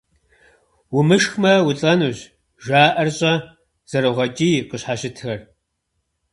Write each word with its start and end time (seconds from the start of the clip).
-Умышхмэ, 0.97 1.53
улӀэнущ! 1.67 2.17
ЖаӀэр 2.65 3.09
щӀэ!- 3.17 3.33
зэрогъэкӀий 3.89 4.63
къыщхьэщытхэр. 4.69 5.39